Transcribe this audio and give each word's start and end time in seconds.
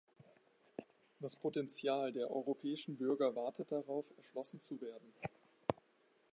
Das 1.19 1.35
Potenzial 1.35 2.11
der 2.11 2.31
europäischen 2.31 2.97
Bürger 2.97 3.35
wartet 3.35 3.71
darauf, 3.71 4.11
erschlossen 4.17 4.59
zu 4.63 4.81
werden. 4.81 5.13